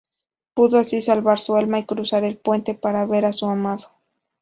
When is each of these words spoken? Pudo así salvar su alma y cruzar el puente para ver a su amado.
Pudo 0.55 0.79
así 0.79 0.99
salvar 0.99 1.37
su 1.37 1.55
alma 1.55 1.77
y 1.77 1.85
cruzar 1.85 2.23
el 2.23 2.35
puente 2.39 2.73
para 2.73 3.05
ver 3.05 3.23
a 3.23 3.33
su 3.33 3.47
amado. 3.47 3.91